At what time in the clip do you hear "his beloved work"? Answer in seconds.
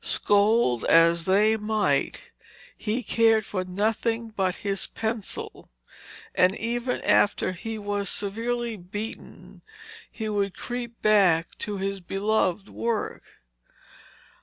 11.77-13.41